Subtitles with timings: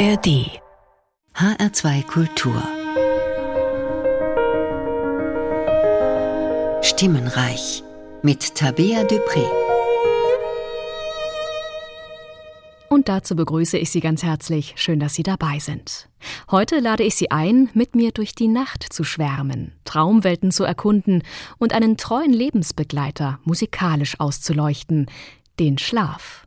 [0.00, 0.48] ARD
[1.34, 2.62] HR2 Kultur
[6.80, 7.82] Stimmenreich
[8.22, 9.44] mit Tabea Dupré.
[12.88, 14.72] Und dazu begrüße ich Sie ganz herzlich.
[14.76, 16.08] Schön, dass Sie dabei sind.
[16.50, 21.22] Heute lade ich Sie ein, mit mir durch die Nacht zu schwärmen, Traumwelten zu erkunden
[21.58, 25.10] und einen treuen Lebensbegleiter musikalisch auszuleuchten,
[25.58, 26.46] den Schlaf.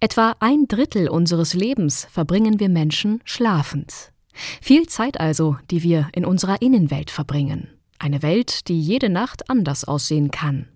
[0.00, 4.12] Etwa ein Drittel unseres Lebens verbringen wir Menschen schlafend.
[4.60, 7.68] Viel Zeit also, die wir in unserer Innenwelt verbringen.
[7.98, 10.68] Eine Welt, die jede Nacht anders aussehen kann.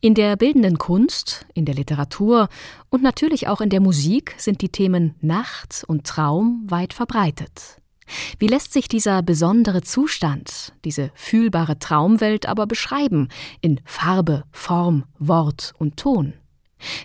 [0.00, 2.48] In der bildenden Kunst, in der Literatur
[2.88, 7.78] und natürlich auch in der Musik sind die Themen Nacht und Traum weit verbreitet.
[8.38, 13.28] Wie lässt sich dieser besondere Zustand, diese fühlbare Traumwelt aber beschreiben
[13.60, 16.32] in Farbe, Form, Wort und Ton?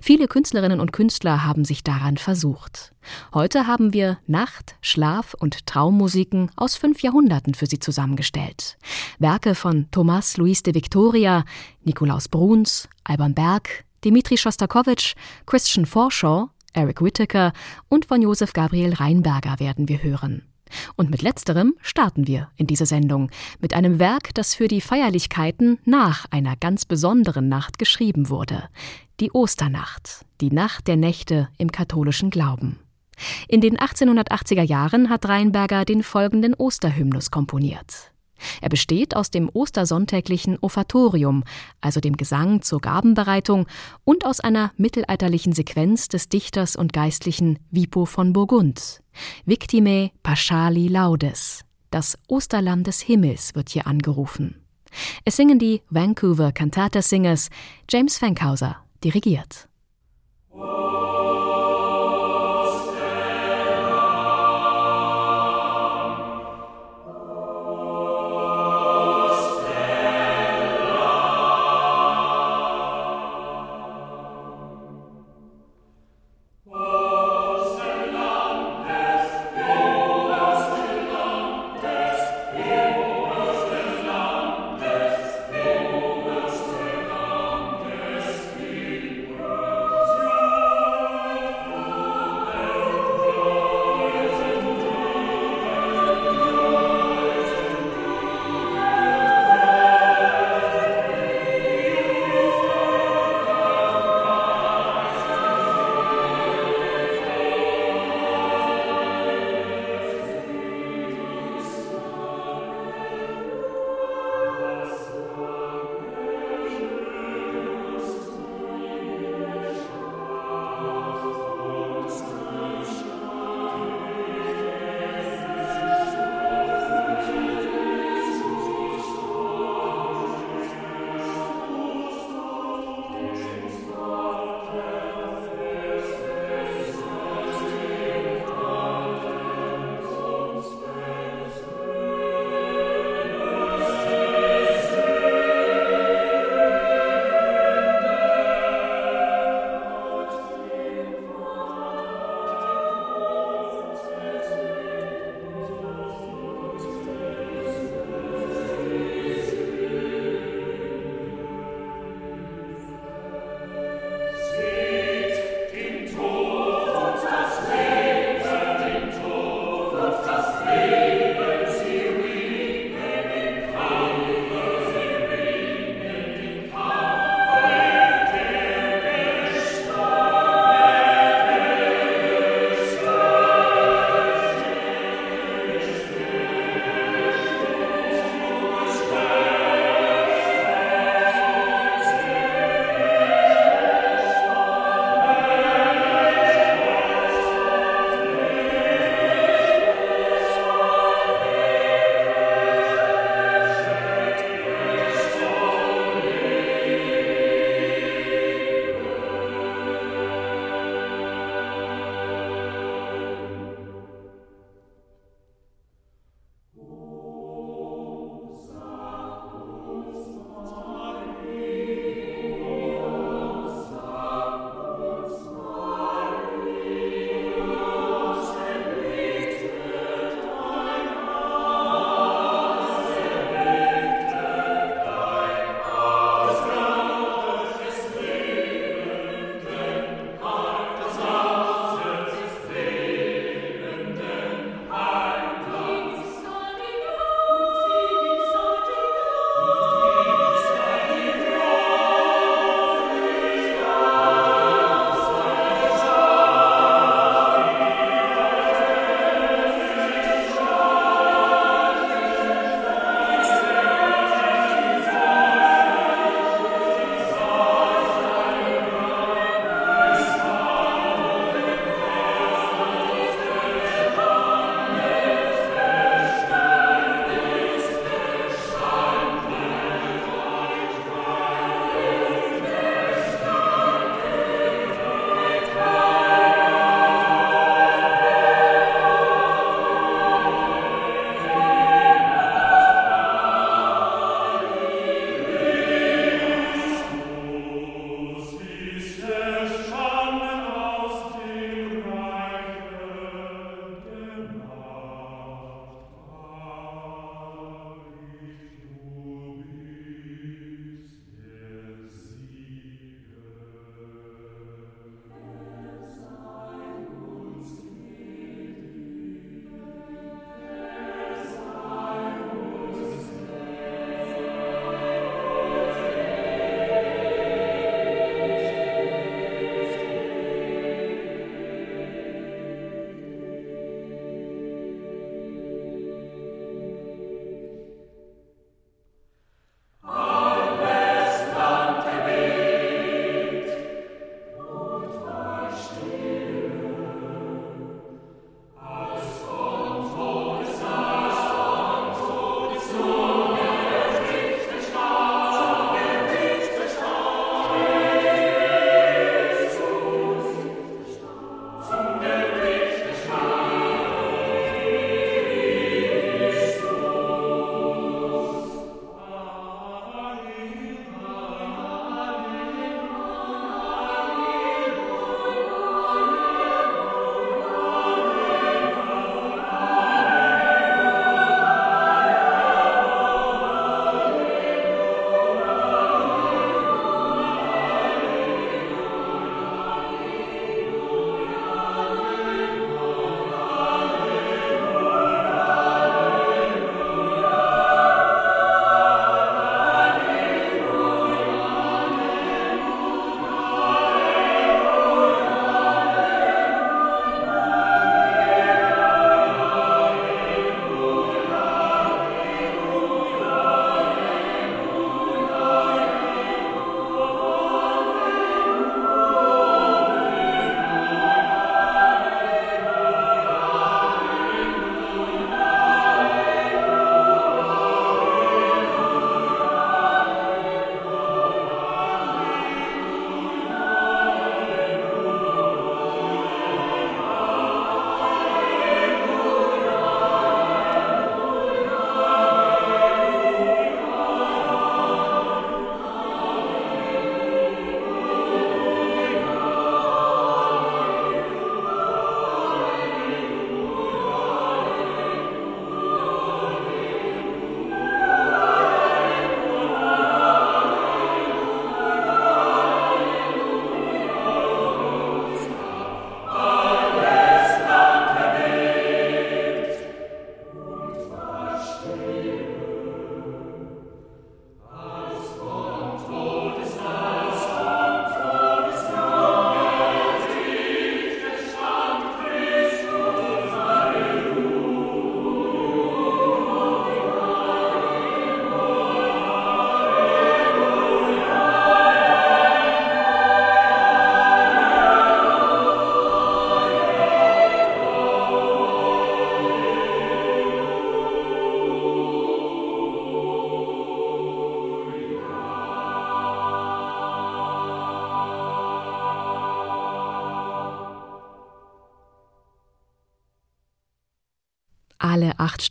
[0.01, 2.93] Viele Künstlerinnen und Künstler haben sich daran versucht.
[3.33, 8.77] Heute haben wir Nacht-, Schlaf- und Traummusiken aus fünf Jahrhunderten für Sie zusammengestellt.
[9.19, 11.43] Werke von Thomas Luis de Victoria,
[11.83, 17.53] Nikolaus Bruns, Alban Berg, Dimitri Schostakowitsch, Christian Forshaw, Eric Whittaker
[17.89, 20.43] und von Josef Gabriel Reinberger werden wir hören.
[20.95, 23.29] Und mit letzterem starten wir in diese Sendung
[23.59, 28.69] mit einem Werk, das für die Feierlichkeiten nach einer ganz besonderen Nacht geschrieben wurde.
[29.23, 32.79] Die Osternacht, die Nacht der Nächte im katholischen Glauben.
[33.47, 38.11] In den 1880er Jahren hat Reinberger den folgenden Osterhymnus komponiert.
[38.59, 41.45] Er besteht aus dem ostersonntäglichen Offertorium,
[41.79, 43.65] also dem Gesang zur Gabenbereitung,
[44.03, 49.01] und aus einer mittelalterlichen Sequenz des Dichters und Geistlichen Wipo von Burgund.
[49.45, 51.61] Victime Paschali Laudes.
[51.91, 54.57] Das Osterlamm des Himmels wird hier angerufen.
[55.23, 57.49] Es singen die Vancouver Cantata Singers,
[57.89, 59.67] James Fankhauser dirigiert.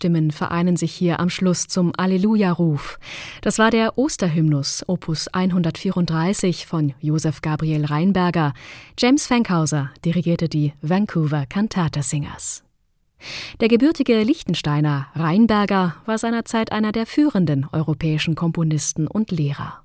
[0.03, 2.99] Stimmen vereinen sich hier am Schluss zum Alleluja-Ruf.
[3.41, 8.53] Das war der Osterhymnus, Opus 134 von Josef Gabriel Reinberger.
[8.99, 12.65] James Fankhauser dirigierte die Vancouver Cantata Singers.
[13.61, 19.85] Der gebürtige Liechtensteiner Reinberger war seinerzeit einer der führenden europäischen Komponisten und Lehrer.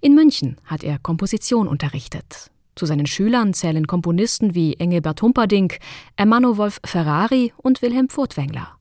[0.00, 2.50] In München hat er Komposition unterrichtet.
[2.76, 5.80] Zu seinen Schülern zählen Komponisten wie Engelbert Humperdinck,
[6.16, 8.79] Ermanno Wolf Ferrari und Wilhelm Furtwängler.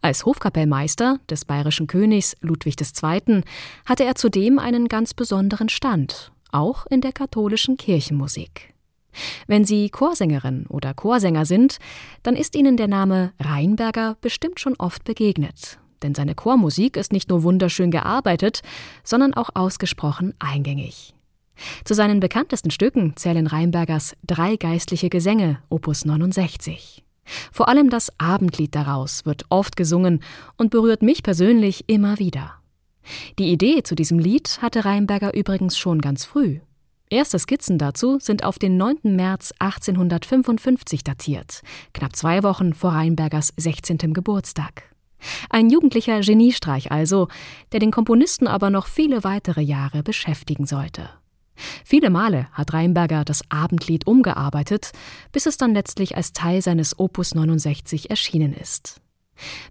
[0.00, 3.42] Als Hofkapellmeister des bayerischen Königs Ludwig II.
[3.86, 8.74] hatte er zudem einen ganz besonderen Stand, auch in der katholischen Kirchenmusik.
[9.46, 11.78] Wenn Sie Chorsängerin oder Chorsänger sind,
[12.22, 15.78] dann ist Ihnen der Name Rheinberger bestimmt schon oft begegnet.
[16.02, 18.60] Denn seine Chormusik ist nicht nur wunderschön gearbeitet,
[19.04, 21.14] sondern auch ausgesprochen eingängig.
[21.84, 27.03] Zu seinen bekanntesten Stücken zählen Rheinbergers Drei geistliche Gesänge, Opus 69.
[27.52, 30.22] Vor allem das Abendlied daraus wird oft gesungen
[30.56, 32.54] und berührt mich persönlich immer wieder.
[33.38, 36.60] Die Idee zu diesem Lied hatte Rheinberger übrigens schon ganz früh.
[37.10, 39.14] Erste Skizzen dazu sind auf den 9.
[39.14, 41.60] März 1855 datiert,
[41.92, 44.14] knapp zwei Wochen vor Rheinbergers 16.
[44.14, 44.94] Geburtstag.
[45.50, 47.28] Ein jugendlicher Geniestreich also,
[47.72, 51.08] der den Komponisten aber noch viele weitere Jahre beschäftigen sollte.
[51.84, 54.92] Viele Male hat Reinberger das Abendlied umgearbeitet,
[55.32, 59.00] bis es dann letztlich als Teil seines Opus 69 erschienen ist.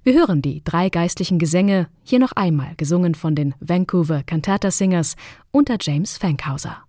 [0.04, 5.16] Wir hören die drei geistlichen Gesänge hier noch einmal gesungen von den Vancouver Cantata Singers
[5.52, 6.84] unter James Fankhauser.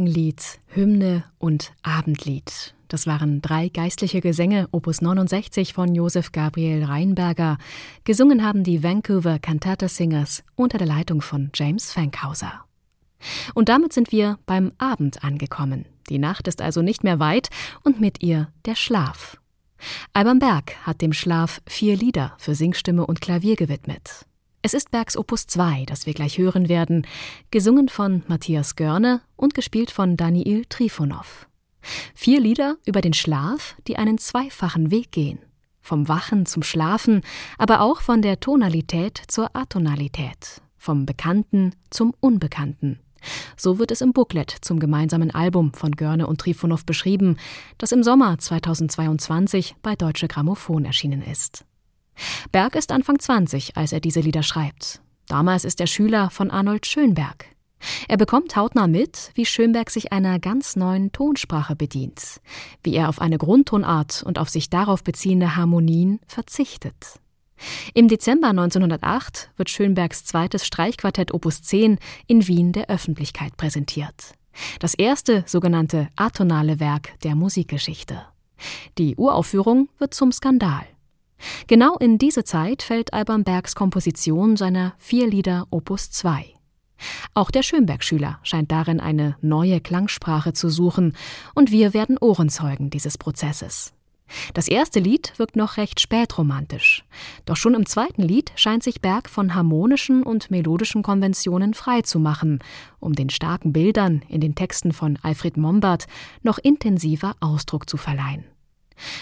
[0.00, 2.74] Morgenlied, Hymne und Abendlied.
[2.88, 7.58] Das waren drei geistliche Gesänge, Opus 69 von Josef Gabriel Reinberger.
[8.04, 12.64] Gesungen haben die Vancouver Cantata Singers unter der Leitung von James Fankhauser.
[13.52, 15.84] Und damit sind wir beim Abend angekommen.
[16.08, 17.50] Die Nacht ist also nicht mehr weit
[17.84, 19.36] und mit ihr der Schlaf.
[20.14, 24.24] Alban Berg hat dem Schlaf vier Lieder für Singstimme und Klavier gewidmet.
[24.62, 27.06] Es ist Bergs Opus 2, das wir gleich hören werden,
[27.50, 31.48] gesungen von Matthias Görne und gespielt von Daniil Trifonov.
[32.14, 35.38] Vier Lieder über den Schlaf, die einen zweifachen Weg gehen.
[35.80, 37.22] Vom Wachen zum Schlafen,
[37.56, 43.00] aber auch von der Tonalität zur Atonalität, vom Bekannten zum Unbekannten.
[43.56, 47.38] So wird es im Booklet zum gemeinsamen Album von Görne und Trifonov beschrieben,
[47.78, 51.64] das im Sommer 2022 bei Deutsche Grammophon erschienen ist.
[52.52, 55.00] Berg ist Anfang 20, als er diese Lieder schreibt.
[55.26, 57.46] Damals ist er Schüler von Arnold Schönberg.
[58.08, 62.40] Er bekommt hautnah mit, wie Schönberg sich einer ganz neuen Tonsprache bedient,
[62.82, 67.20] wie er auf eine Grundtonart und auf sich darauf beziehende Harmonien verzichtet.
[67.94, 74.32] Im Dezember 1908 wird Schönbergs zweites Streichquartett Opus 10 in Wien der Öffentlichkeit präsentiert.
[74.78, 78.22] Das erste sogenannte atonale Werk der Musikgeschichte.
[78.98, 80.86] Die Uraufführung wird zum Skandal.
[81.66, 86.54] Genau in diese Zeit fällt Alban Bergs Komposition seiner vier Lieder Opus 2.
[87.34, 91.14] Auch der Schönberg-Schüler scheint darin eine neue Klangsprache zu suchen,
[91.54, 93.94] und wir werden Ohrenzeugen dieses Prozesses.
[94.54, 97.04] Das erste Lied wirkt noch recht spätromantisch.
[97.46, 102.20] Doch schon im zweiten Lied scheint sich Berg von harmonischen und melodischen Konventionen frei zu
[102.20, 102.60] machen,
[103.00, 106.06] um den starken Bildern in den Texten von Alfred Mombert
[106.42, 108.44] noch intensiver Ausdruck zu verleihen.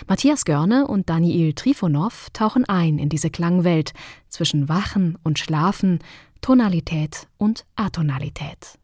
[0.06, 3.92] Matthias Görne und Daniil Trifonov tauchen ein in diese Klangwelt
[4.28, 5.98] zwischen Wachen und Schlafen,
[6.40, 8.78] Tonalität und Atonalität.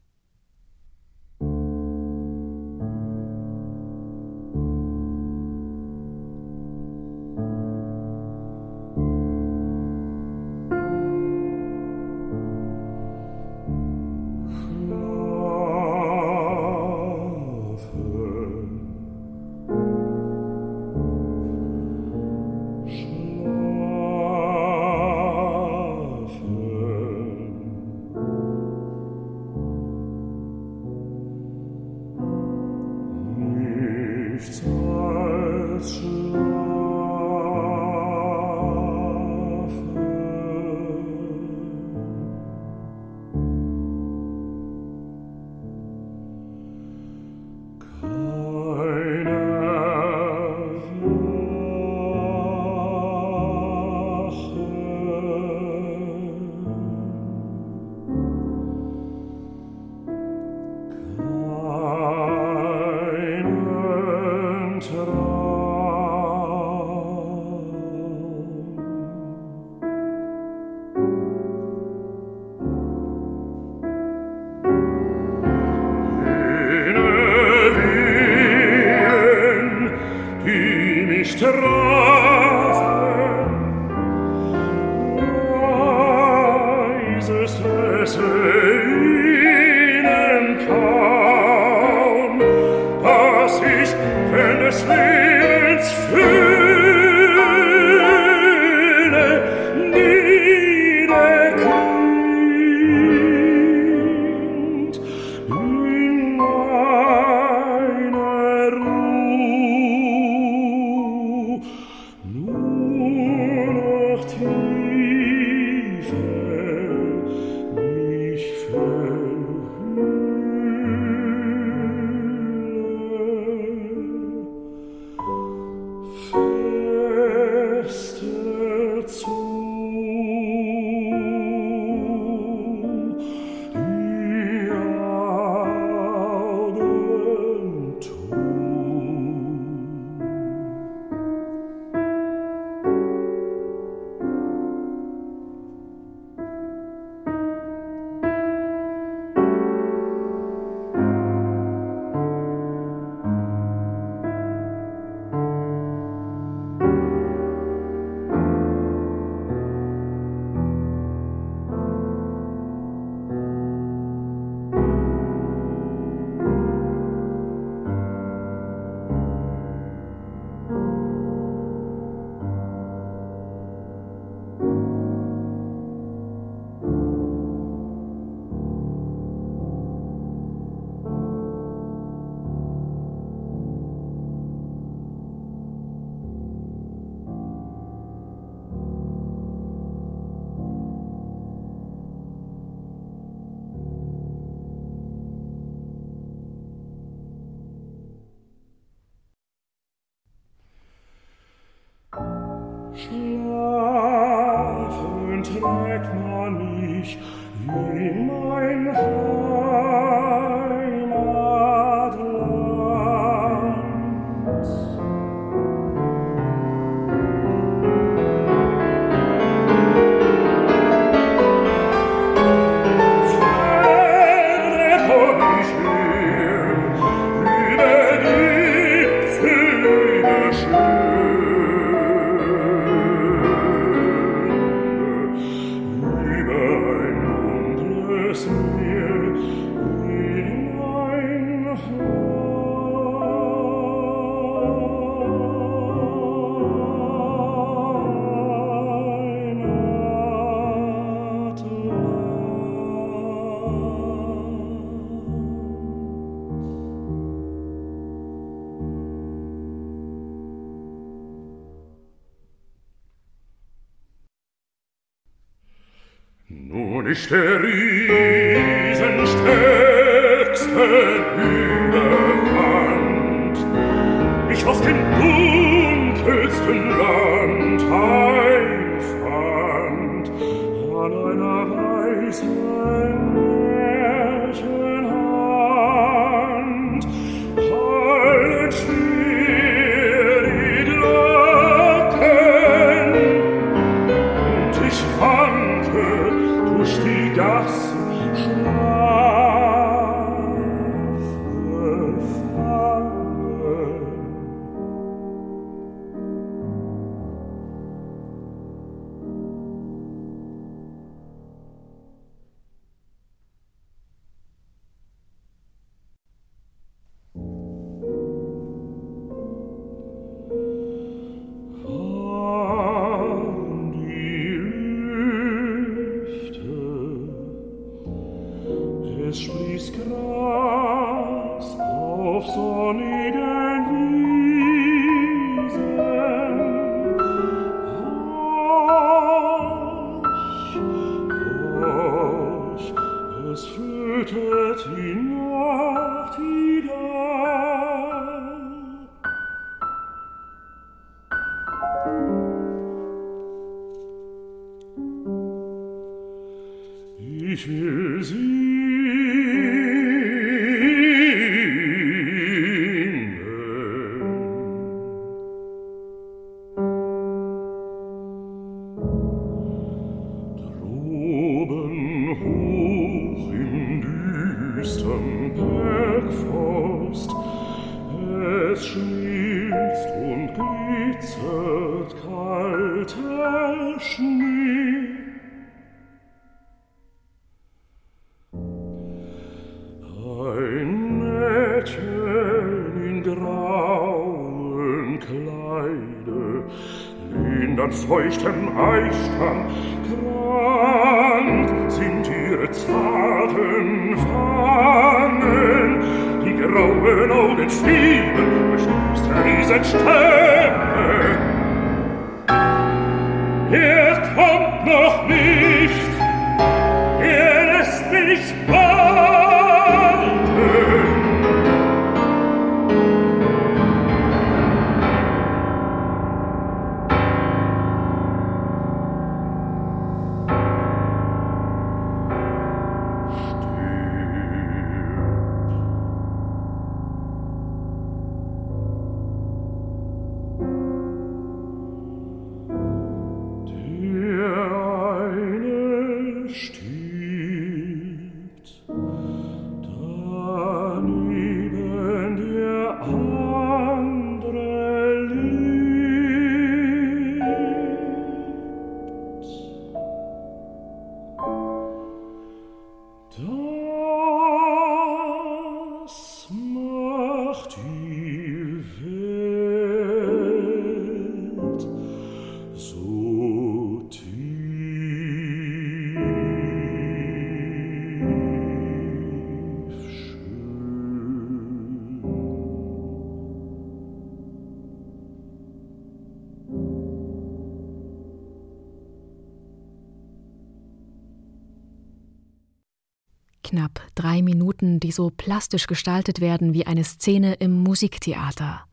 [493.75, 498.85] Knapp drei Minuten, die so plastisch gestaltet werden wie eine Szene im Musiktheater.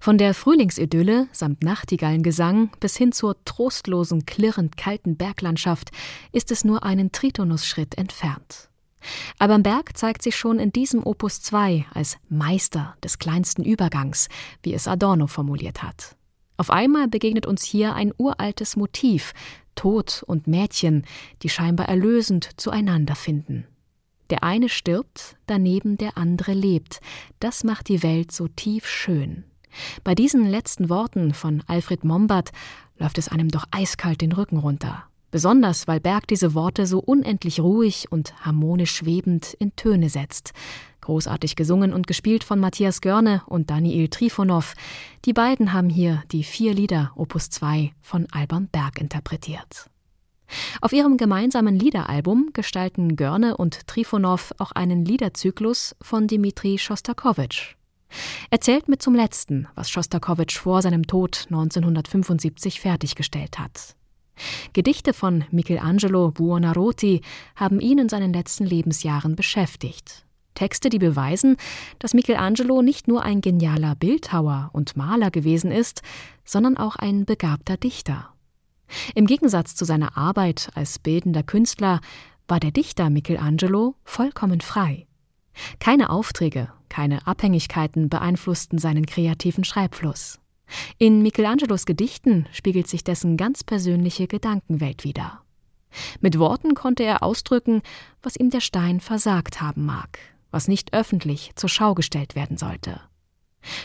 [0.00, 5.90] Von der Frühlingsidylle samt Nachtigallengesang bis hin zur trostlosen, klirrend kalten Berglandschaft
[6.30, 8.70] ist es nur einen Tritonusschritt entfernt.
[9.40, 14.28] Alban zeigt sich schon in diesem Opus 2 als Meister des kleinsten Übergangs,
[14.62, 16.16] wie es Adorno formuliert hat.
[16.56, 19.32] Auf einmal begegnet uns hier ein uraltes Motiv,
[19.74, 21.04] Tod und Mädchen,
[21.42, 23.66] die scheinbar erlösend zueinander finden.
[24.30, 27.00] Der eine stirbt, daneben der andere lebt.
[27.40, 29.44] Das macht die Welt so tief schön.
[30.04, 32.50] Bei diesen letzten Worten von Alfred Mombert
[32.98, 35.04] läuft es einem doch eiskalt den Rücken runter.
[35.30, 40.52] Besonders, weil Berg diese Worte so unendlich ruhig und harmonisch schwebend in Töne setzt.
[41.02, 44.74] Großartig gesungen und gespielt von Matthias Görne und Daniel Trifonov.
[45.26, 49.90] Die beiden haben hier die vier Lieder Opus 2 von Alban Berg interpretiert.
[50.80, 57.74] Auf ihrem gemeinsamen Liederalbum gestalten Görne und Trifonov auch einen Liederzyklus von Dmitri Schostakowitsch.
[58.50, 63.94] Er zählt mit zum letzten, was Schostakowitsch vor seinem Tod 1975 fertiggestellt hat.
[64.72, 67.22] Gedichte von Michelangelo Buonarroti
[67.56, 70.24] haben ihn in seinen letzten Lebensjahren beschäftigt.
[70.54, 71.56] Texte, die beweisen,
[71.98, 76.02] dass Michelangelo nicht nur ein genialer Bildhauer und Maler gewesen ist,
[76.44, 78.30] sondern auch ein begabter Dichter.
[79.14, 82.00] Im Gegensatz zu seiner Arbeit als bildender Künstler
[82.46, 85.06] war der Dichter Michelangelo vollkommen frei.
[85.80, 90.38] Keine Aufträge, keine Abhängigkeiten beeinflussten seinen kreativen Schreibfluss.
[90.98, 95.42] In Michelangelos Gedichten spiegelt sich dessen ganz persönliche Gedankenwelt wider.
[96.20, 97.82] Mit Worten konnte er ausdrücken,
[98.22, 100.18] was ihm der Stein versagt haben mag,
[100.50, 103.00] was nicht öffentlich zur Schau gestellt werden sollte.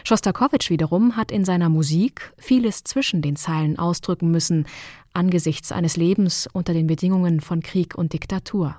[0.04, 4.66] Schostakowitsch wiederum hat in seiner Musik vieles zwischen den Zeilen ausdrücken müssen,
[5.14, 8.76] angesichts eines Lebens unter den Bedingungen von Krieg und Diktatur.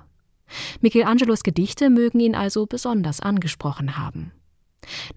[0.81, 4.31] Michelangelos Gedichte mögen ihn also besonders angesprochen haben.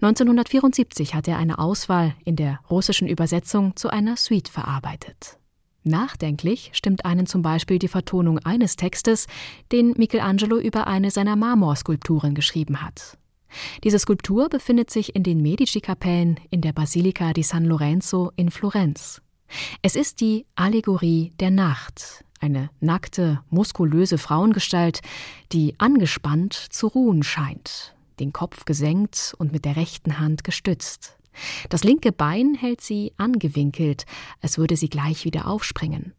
[0.01, 5.37] 1974 hat er eine Auswahl in der russischen Übersetzung zu einer Suite verarbeitet.
[5.83, 9.27] Nachdenklich stimmt einen zum Beispiel die Vertonung eines Textes,
[9.71, 13.17] den Michelangelo über eine seiner Marmorskulpturen geschrieben hat.
[13.83, 19.21] Diese Skulptur befindet sich in den Medici-Kapellen in der Basilika di San Lorenzo in Florenz.
[19.81, 25.01] Es ist die Allegorie der Nacht, eine nackte, muskulöse Frauengestalt,
[25.51, 31.17] die angespannt zu ruhen scheint, den Kopf gesenkt und mit der rechten Hand gestützt.
[31.69, 34.05] Das linke Bein hält sie angewinkelt,
[34.41, 36.13] als würde sie gleich wieder aufspringen.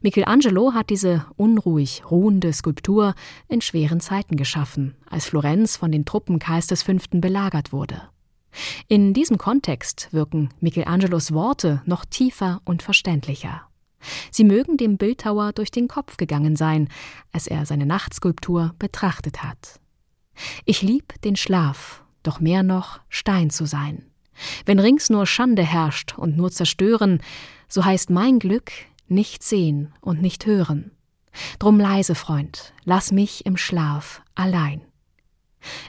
[0.00, 3.14] Michelangelo hat diese unruhig ruhende Skulptur
[3.48, 6.92] in schweren Zeiten geschaffen, als Florenz von den Truppen Karls V.
[7.12, 8.02] belagert wurde.
[8.88, 13.62] In diesem Kontext wirken Michelangelos Worte noch tiefer und verständlicher.
[14.30, 16.88] Sie mögen dem Bildhauer durch den Kopf gegangen sein,
[17.32, 19.80] als er seine Nachtskulptur betrachtet hat.
[20.64, 24.06] Ich lieb den Schlaf, doch mehr noch Stein zu sein.
[24.64, 27.20] Wenn rings nur Schande herrscht und nur Zerstören,
[27.68, 28.72] so heißt mein Glück
[29.12, 30.90] nicht sehen und nicht hören.
[31.58, 34.82] Drum leise, Freund, lass mich im Schlaf allein.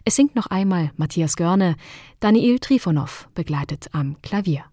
[0.05, 1.75] Es singt noch einmal Matthias Görne,
[2.19, 4.65] Daniel Trifonov begleitet am Klavier.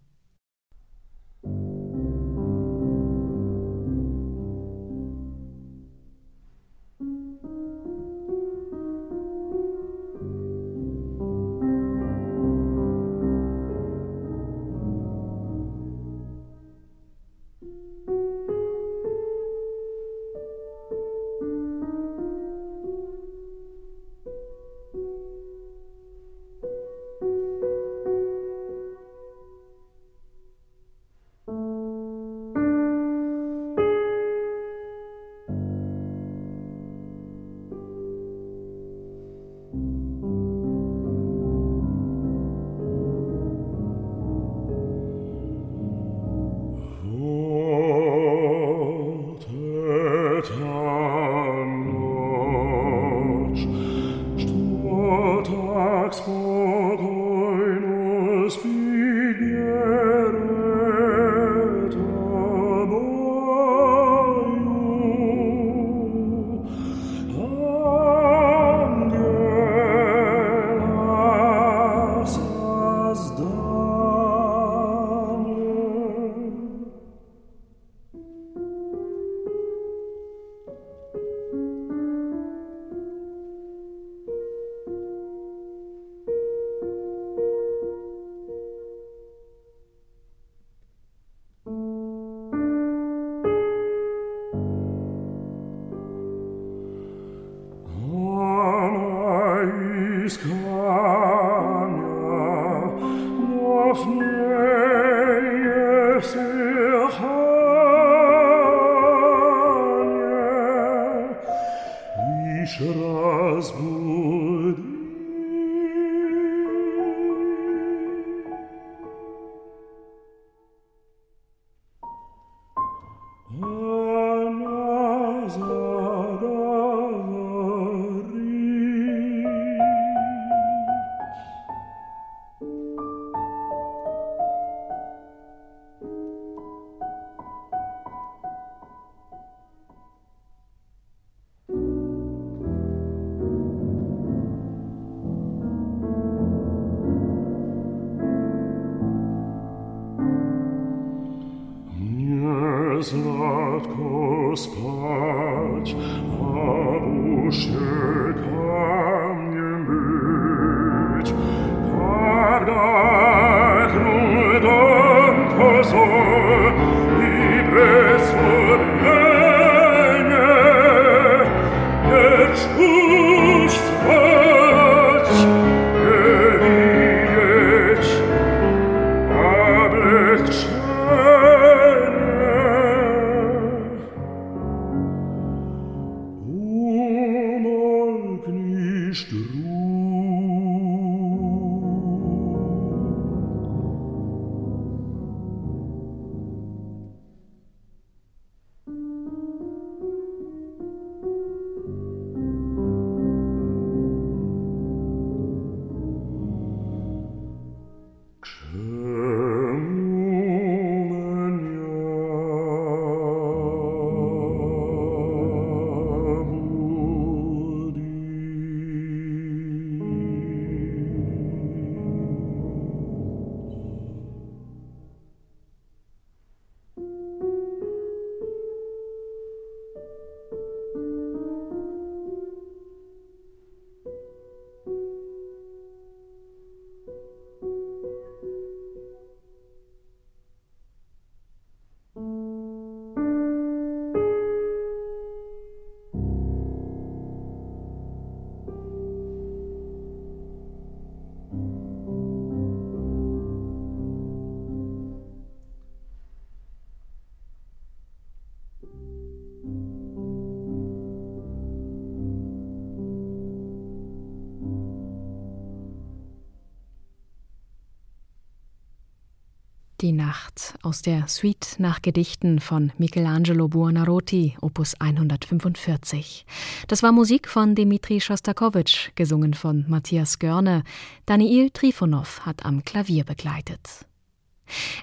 [270.30, 276.46] Nacht aus der Suite nach Gedichten von Michelangelo Buonarroti, Opus 145.
[276.86, 280.84] Das war Musik von Dmitri Schostakowitsch, gesungen von Matthias Görne.
[281.26, 284.06] Daniil Trifonov hat am Klavier begleitet.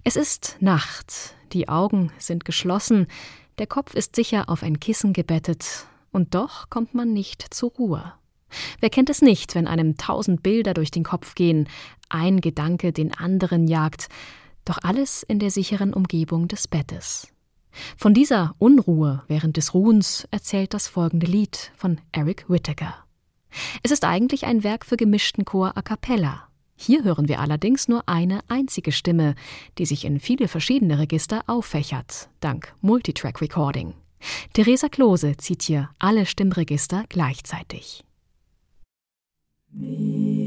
[0.05, 3.05] Es ist Nacht, die Augen sind geschlossen,
[3.57, 8.13] der Kopf ist sicher auf ein Kissen gebettet, und doch kommt man nicht zur Ruhe.
[8.80, 11.67] Wer kennt es nicht, wenn einem tausend Bilder durch den Kopf gehen,
[12.07, 14.07] ein Gedanke den anderen jagt,
[14.70, 17.28] doch alles in der sicheren Umgebung des Bettes.
[17.95, 22.95] Von dieser Unruhe während des Ruhens erzählt das folgende Lied von Eric Whittaker.
[23.84, 26.47] Es ist eigentlich ein Werk für gemischten Chor a cappella.
[26.76, 29.36] Hier hören wir allerdings nur eine einzige Stimme,
[29.78, 33.93] die sich in viele verschiedene Register auffächert, dank Multitrack Recording.
[34.53, 38.03] Theresa Klose zieht hier alle Stimmregister gleichzeitig.
[39.80, 40.47] Resting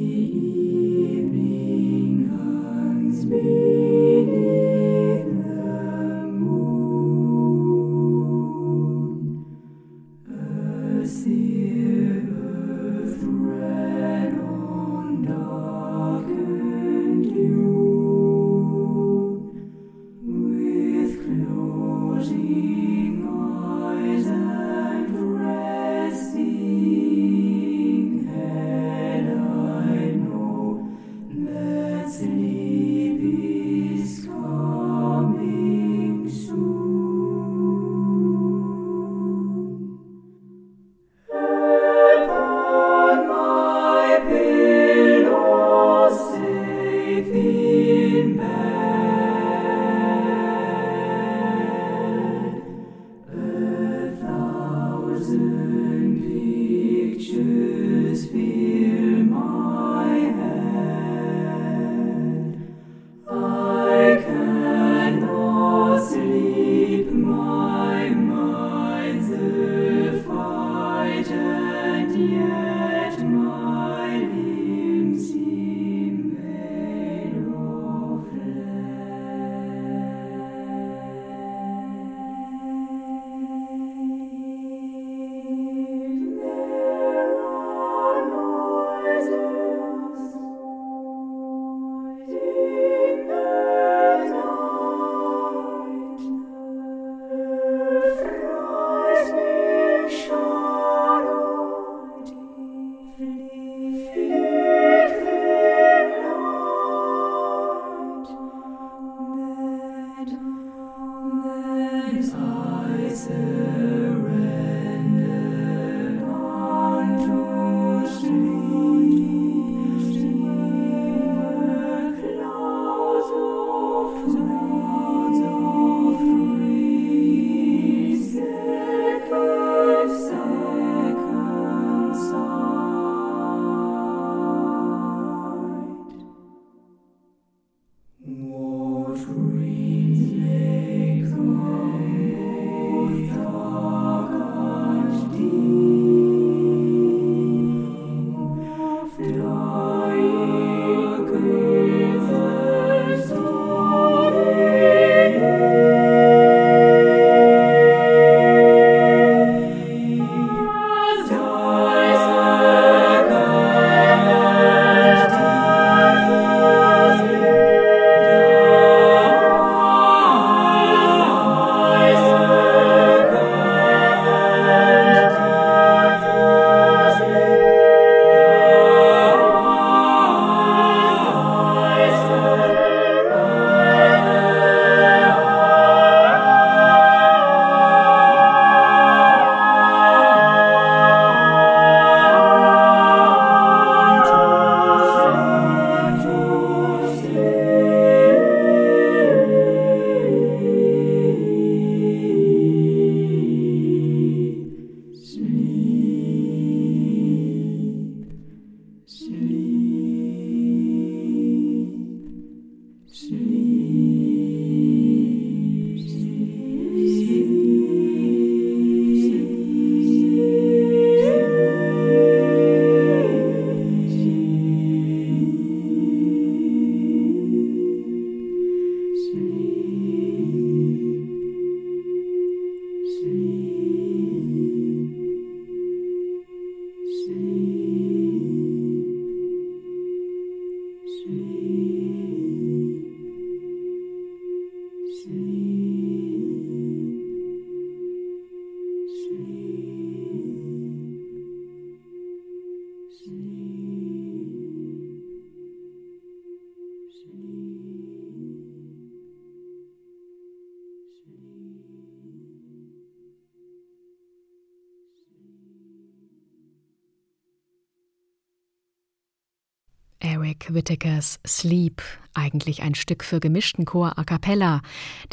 [271.00, 272.02] Whittakers Sleep,
[272.34, 274.82] eigentlich ein Stück für gemischten Chor a cappella.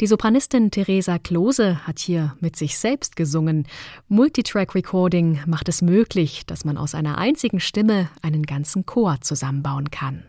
[0.00, 3.66] Die Sopranistin Theresa Klose hat hier mit sich selbst gesungen.
[4.08, 9.90] Multitrack Recording macht es möglich, dass man aus einer einzigen Stimme einen ganzen Chor zusammenbauen
[9.90, 10.22] kann.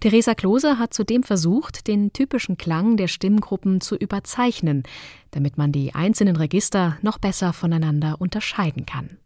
[0.00, 4.82] Theresa Klose hat zudem versucht, den typischen Klang der Stimmgruppen zu überzeichnen,
[5.30, 9.18] damit man die einzelnen Register noch besser voneinander unterscheiden kann.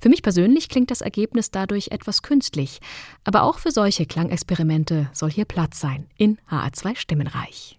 [0.00, 2.80] Für mich persönlich klingt das Ergebnis dadurch etwas künstlich,
[3.24, 7.78] aber auch für solche Klangexperimente soll hier Platz sein in HR2 Stimmenreich.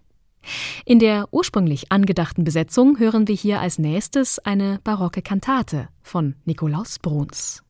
[0.84, 6.98] In der ursprünglich angedachten Besetzung hören wir hier als nächstes eine barocke Kantate von Nikolaus
[6.98, 7.62] Bruns.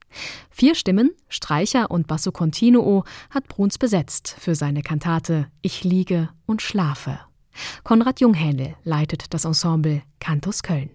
[0.50, 6.62] Vier Stimmen, Streicher und Basso Continuo, hat Bruns besetzt für seine Kantate Ich liege und
[6.62, 7.20] schlafe.
[7.84, 10.90] Konrad Junghändel leitet das Ensemble Cantus Köln.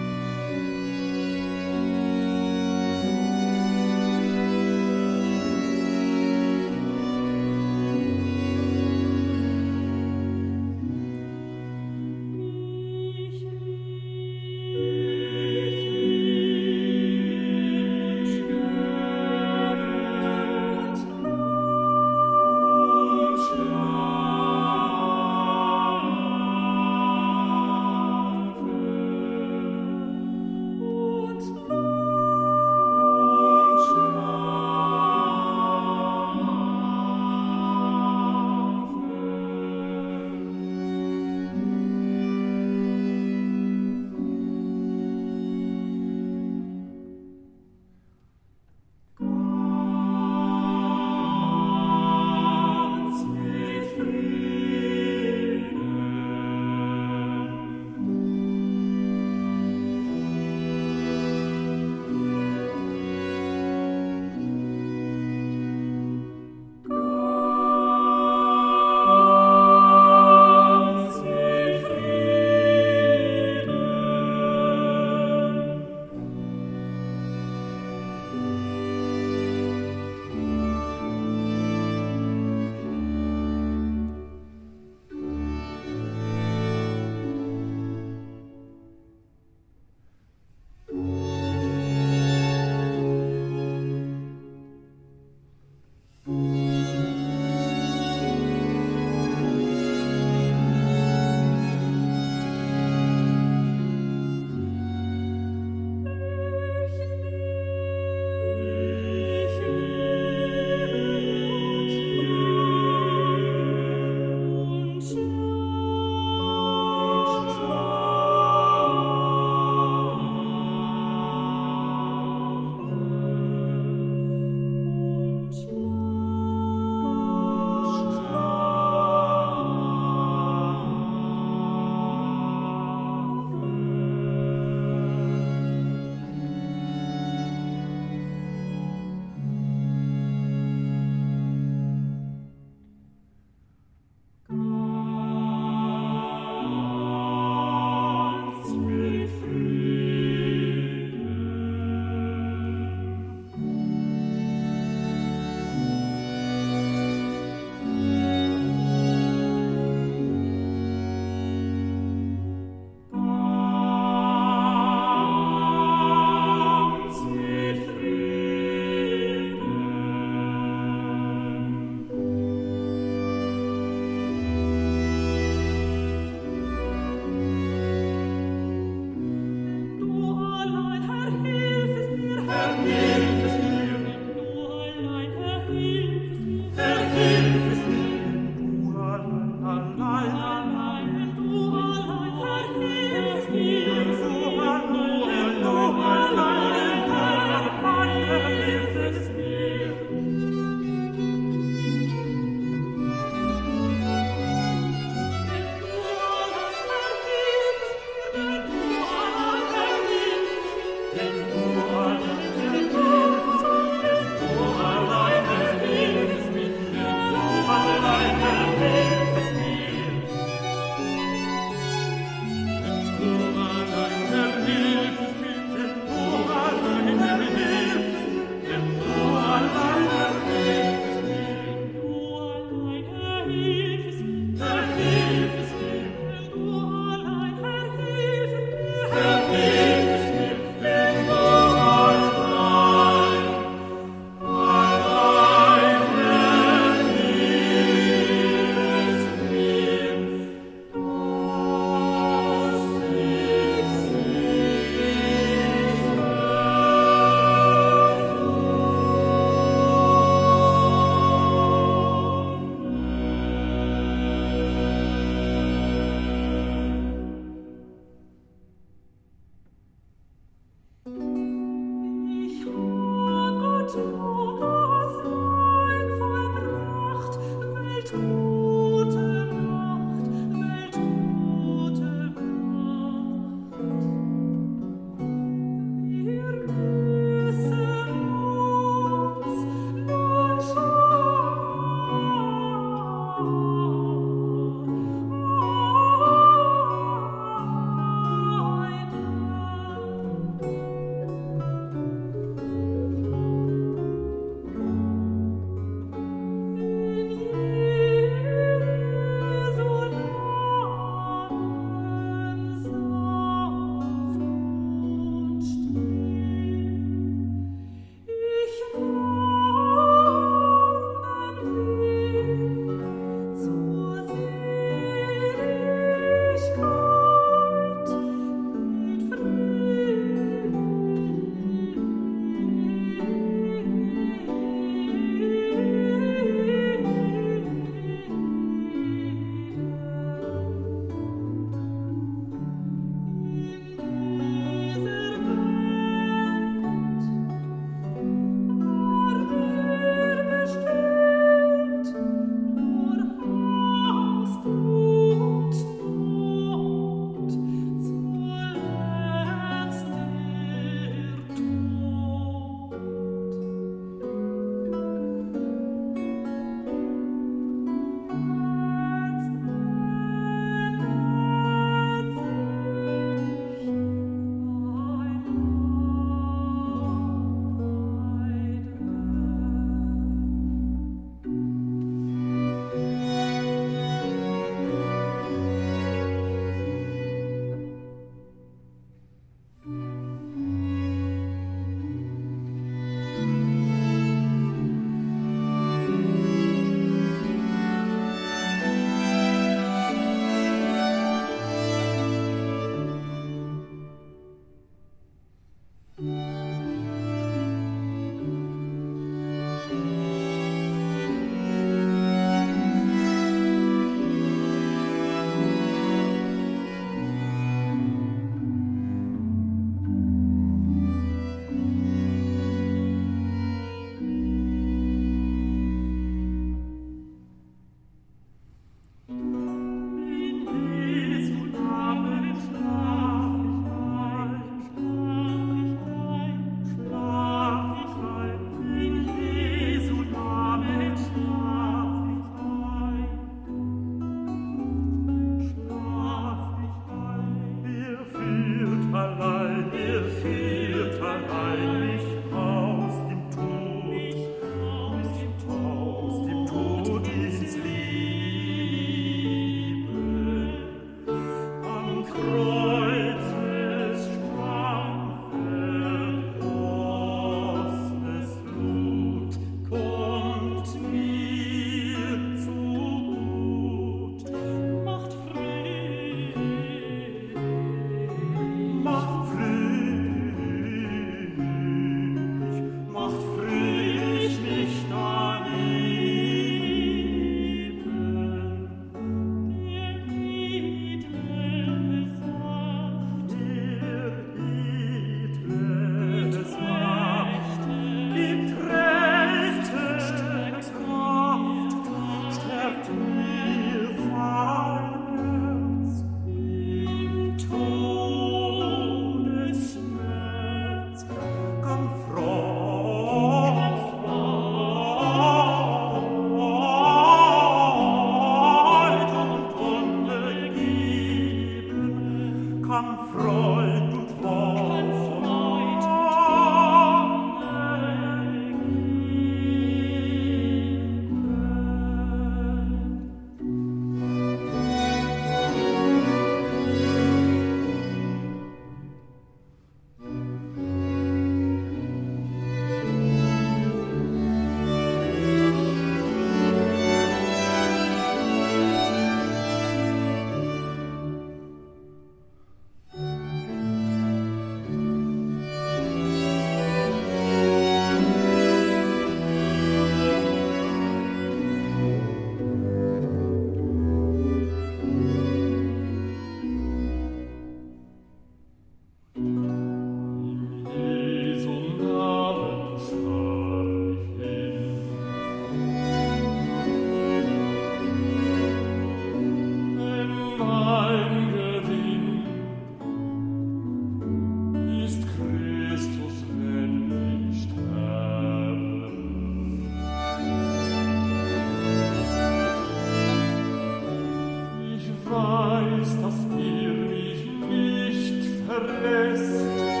[595.81, 600.00] weiß, dass ihr mich nicht verlässt.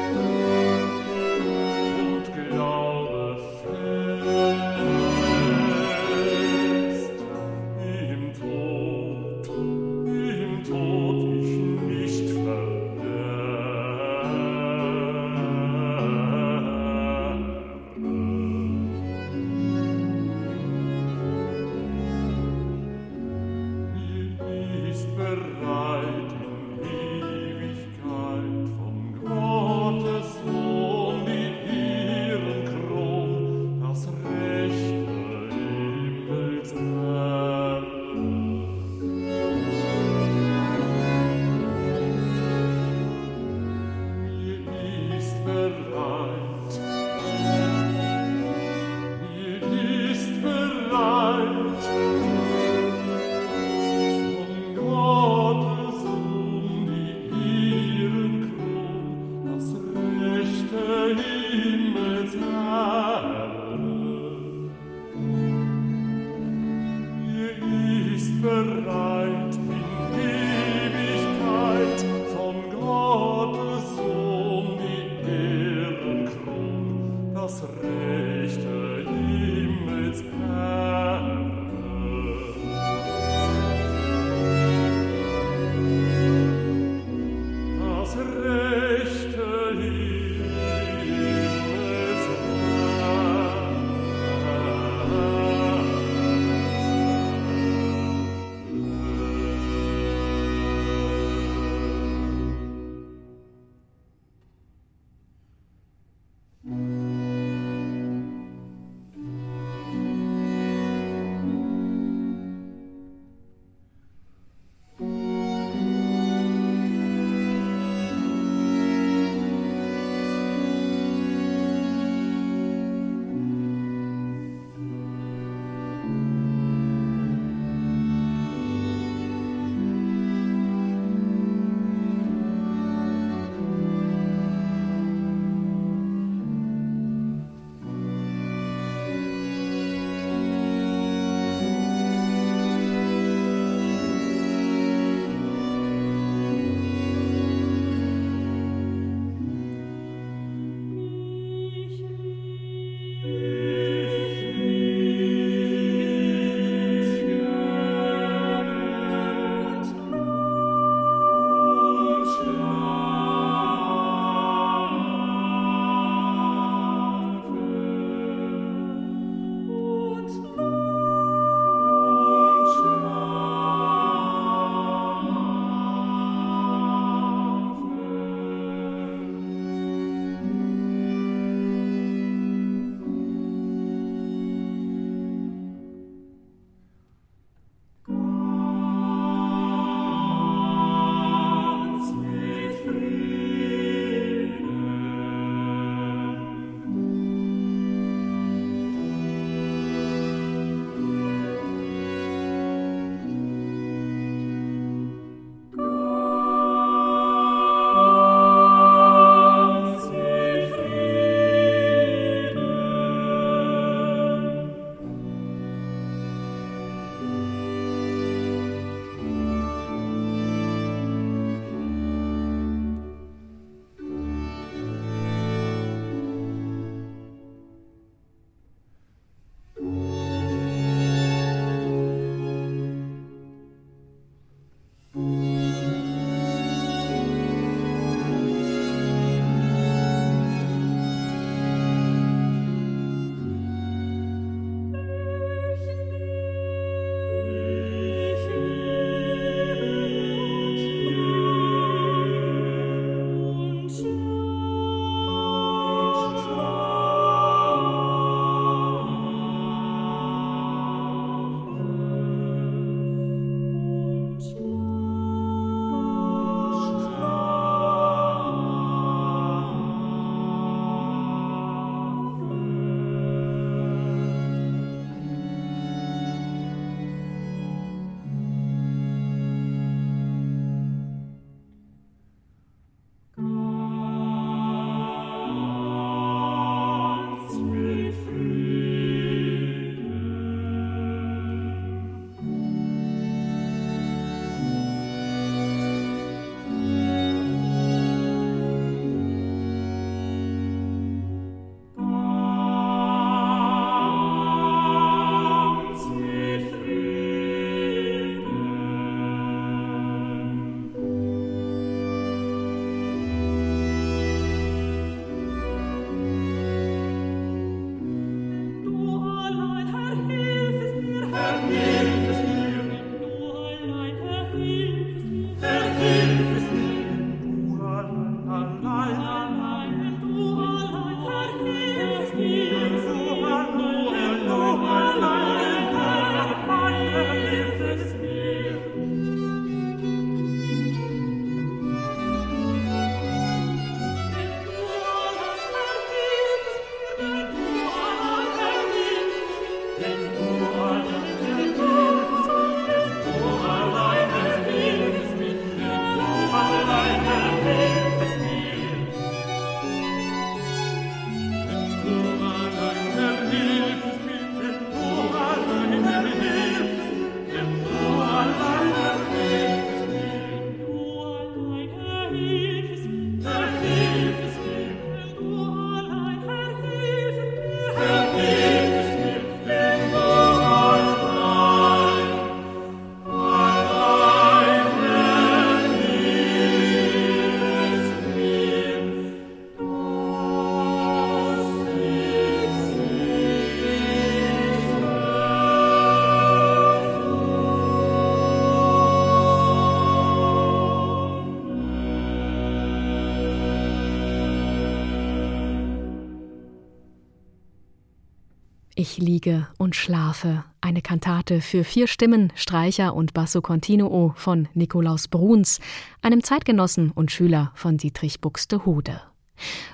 [409.21, 415.79] Liege und schlafe, eine Kantate für vier Stimmen, Streicher und Basso Continuo von Nikolaus Bruns,
[416.21, 419.21] einem Zeitgenossen und Schüler von Dietrich Buxtehude.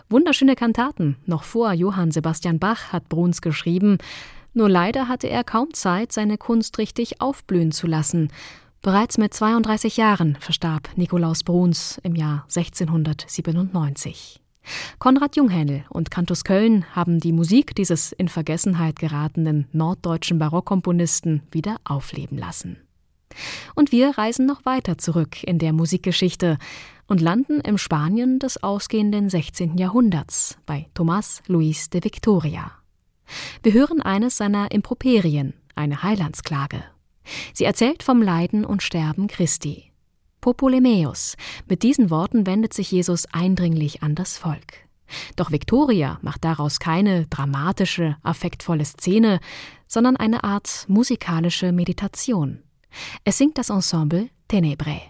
[0.09, 3.97] Wunderschöne Kantaten, noch vor Johann Sebastian Bach hat Bruns geschrieben,
[4.53, 8.30] nur leider hatte er kaum Zeit, seine Kunst richtig aufblühen zu lassen.
[8.82, 14.41] Bereits mit 32 Jahren verstarb Nikolaus Bruns im Jahr 1697.
[14.99, 21.78] Konrad Junghändel und Cantus Köln haben die Musik dieses in Vergessenheit geratenen norddeutschen Barockkomponisten wieder
[21.84, 22.78] aufleben lassen.
[23.76, 26.57] Und wir reisen noch weiter zurück in der Musikgeschichte
[27.07, 29.78] und landen im Spanien des ausgehenden 16.
[29.78, 32.72] Jahrhunderts bei Tomás Luis de Victoria.
[33.63, 36.84] Wir hören eines seiner Improperien, eine Heilandsklage.
[37.53, 39.91] Sie erzählt vom Leiden und Sterben Christi.
[40.41, 41.35] Popolemeus.
[41.67, 44.88] Mit diesen Worten wendet sich Jesus eindringlich an das Volk.
[45.35, 49.39] Doch Victoria macht daraus keine dramatische, affektvolle Szene,
[49.88, 52.63] sondern eine Art musikalische Meditation.
[53.23, 55.01] Es singt das Ensemble Tenebrae.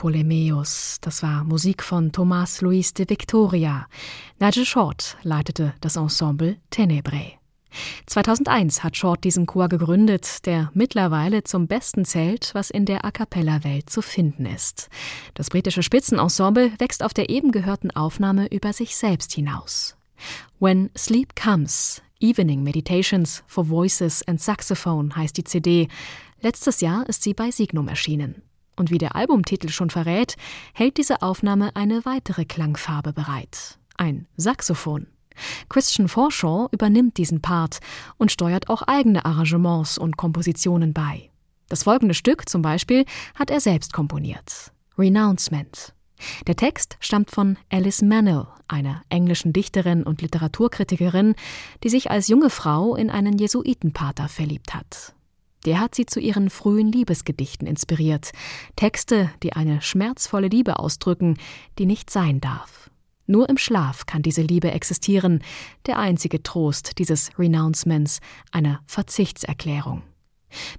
[0.00, 0.96] Polemeus.
[1.02, 3.86] Das war Musik von Thomas Luis de Victoria.
[4.38, 7.32] Nigel Short leitete das Ensemble Tenebrae.
[8.06, 13.10] 2001 hat Short diesen Chor gegründet, der mittlerweile zum Besten zählt, was in der A
[13.10, 14.88] cappella-Welt zu finden ist.
[15.34, 19.98] Das britische Spitzenensemble wächst auf der eben gehörten Aufnahme über sich selbst hinaus.
[20.60, 25.88] When Sleep Comes, Evening Meditations for Voices and Saxophone heißt die CD.
[26.40, 28.42] Letztes Jahr ist sie bei Signum erschienen.
[28.80, 30.36] Und wie der Albumtitel schon verrät,
[30.72, 33.78] hält diese Aufnahme eine weitere Klangfarbe bereit.
[33.98, 35.06] Ein Saxophon.
[35.68, 37.80] Christian Forshaw übernimmt diesen Part
[38.16, 41.28] und steuert auch eigene Arrangements und Kompositionen bei.
[41.68, 43.04] Das folgende Stück zum Beispiel
[43.34, 44.72] hat er selbst komponiert.
[44.96, 45.92] Renouncement.
[46.46, 51.34] Der Text stammt von Alice Manel, einer englischen Dichterin und Literaturkritikerin,
[51.84, 55.12] die sich als junge Frau in einen Jesuitenpater verliebt hat.
[55.66, 58.32] Der hat sie zu ihren frühen Liebesgedichten inspiriert.
[58.76, 61.36] Texte, die eine schmerzvolle Liebe ausdrücken,
[61.78, 62.90] die nicht sein darf.
[63.26, 65.42] Nur im Schlaf kann diese Liebe existieren,
[65.86, 68.18] der einzige Trost dieses Renouncements,
[68.50, 70.02] einer Verzichtserklärung.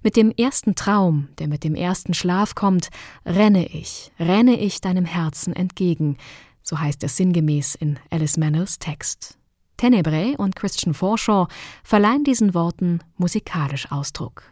[0.03, 2.89] Mit dem ersten Traum, der mit dem ersten Schlaf kommt,
[3.25, 6.17] renne ich, renne ich deinem Herzen entgegen,
[6.61, 9.37] so heißt es sinngemäß in Alice Manels Text.
[9.77, 11.47] Tenebrae und Christian Forshaw
[11.83, 14.43] verleihen diesen Worten musikalisch Ausdruck.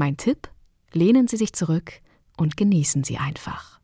[0.00, 0.48] Mein Tipp?
[0.94, 2.00] Lehnen Sie sich zurück
[2.38, 3.79] und genießen Sie einfach.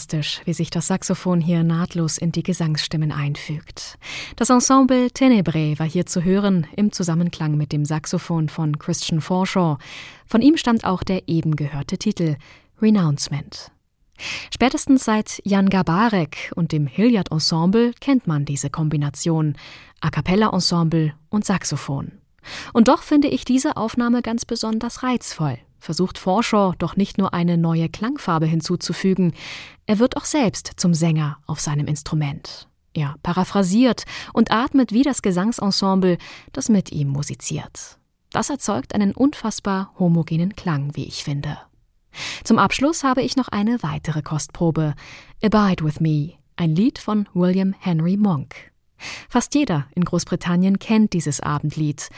[0.00, 3.98] Fantastisch, wie sich das Saxophon hier nahtlos in die Gesangsstimmen einfügt.
[4.36, 9.76] Das Ensemble Tenebrae war hier zu hören im Zusammenklang mit dem Saxophon von Christian Forshaw.
[10.24, 12.36] Von ihm stammt auch der eben gehörte Titel
[12.80, 13.72] Renouncement.
[14.50, 19.54] Spätestens seit Jan Gabarek und dem Hilliard Ensemble kennt man diese Kombination
[20.00, 22.12] A cappella Ensemble und Saxophon.
[22.72, 25.58] Und doch finde ich diese Aufnahme ganz besonders reizvoll.
[25.80, 29.32] Versucht Forshaw doch nicht nur eine neue Klangfarbe hinzuzufügen,
[29.86, 32.68] er wird auch selbst zum Sänger auf seinem Instrument.
[32.92, 36.18] Er paraphrasiert und atmet wie das Gesangsensemble,
[36.52, 37.98] das mit ihm musiziert.
[38.30, 41.58] Das erzeugt einen unfassbar homogenen Klang, wie ich finde.
[42.44, 44.94] Zum Abschluss habe ich noch eine weitere Kostprobe.
[45.42, 48.54] Abide with Me, ein Lied von William Henry Monk.
[49.28, 52.10] Fast jeder in Großbritannien kennt dieses Abendlied.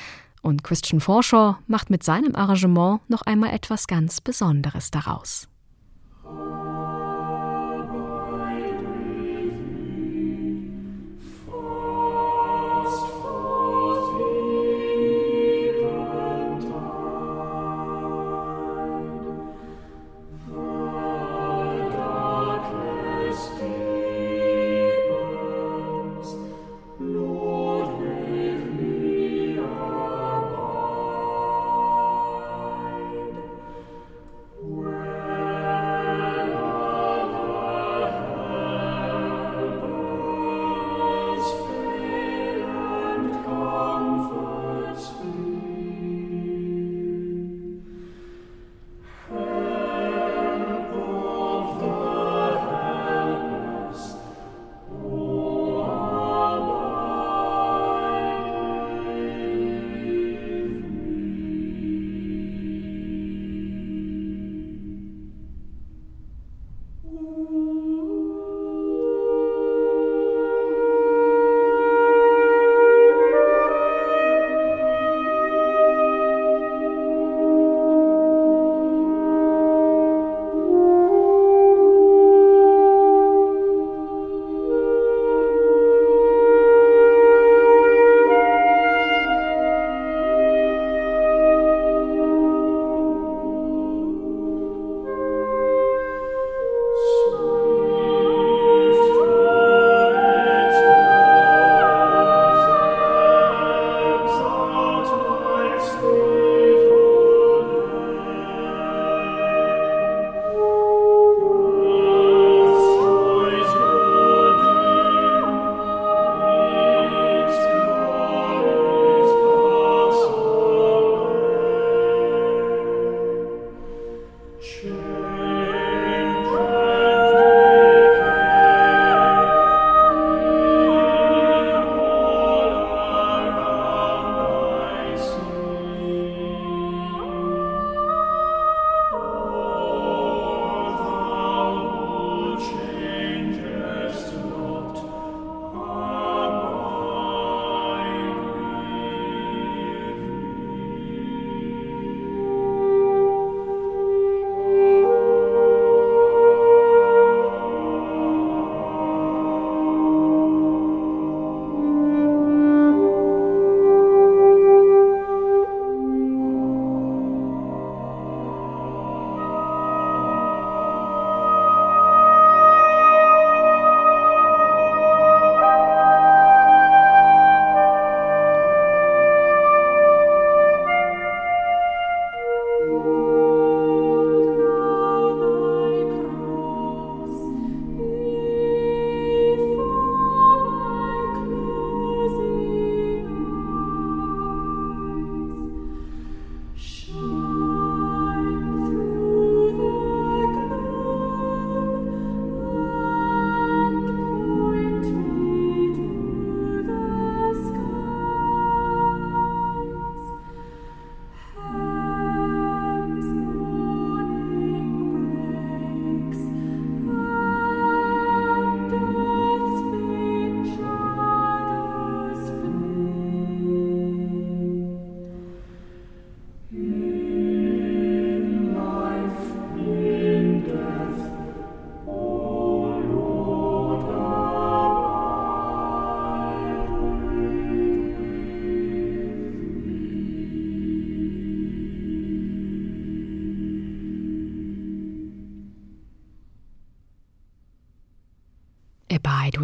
[0.42, 5.48] Und Christian Forshaw macht mit seinem Arrangement noch einmal etwas ganz Besonderes daraus.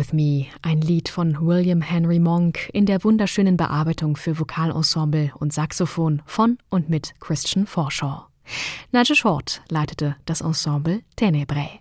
[0.09, 5.53] With Me, ein Lied von William Henry Monk in der wunderschönen Bearbeitung für Vokalensemble und
[5.53, 8.27] Saxophon von und mit Christian Forshaw.
[8.93, 11.81] Nigel Short leitete das Ensemble Tenebrae.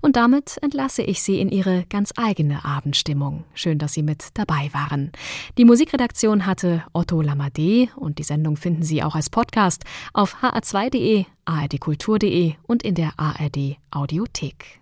[0.00, 3.44] Und damit entlasse ich Sie in Ihre ganz eigene Abendstimmung.
[3.52, 5.12] Schön, dass Sie mit dabei waren.
[5.58, 9.84] Die Musikredaktion hatte Otto Lamadé und die Sendung finden Sie auch als Podcast
[10.14, 14.80] auf hr2.de, ardkultur.de und in der ARD Audiothek.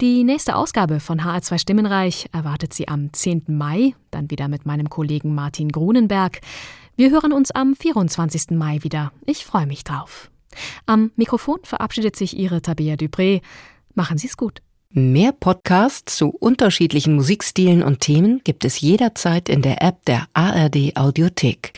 [0.00, 3.44] Die nächste Ausgabe von HR2 Stimmenreich erwartet Sie am 10.
[3.48, 6.40] Mai, dann wieder mit meinem Kollegen Martin Grunenberg.
[6.96, 8.50] Wir hören uns am 24.
[8.50, 9.12] Mai wieder.
[9.26, 10.30] Ich freue mich drauf.
[10.86, 13.40] Am Mikrofon verabschiedet sich Ihre Tabea Dupré.
[13.94, 14.60] Machen Sie es gut.
[14.90, 20.96] Mehr Podcasts zu unterschiedlichen Musikstilen und Themen gibt es jederzeit in der App der ARD
[20.96, 21.72] Audiothek.